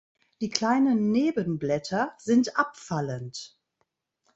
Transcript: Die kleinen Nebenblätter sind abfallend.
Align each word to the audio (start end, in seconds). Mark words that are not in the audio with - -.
Die 0.41 0.49
kleinen 0.49 1.11
Nebenblätter 1.11 2.15
sind 2.17 2.57
abfallend. 2.57 3.55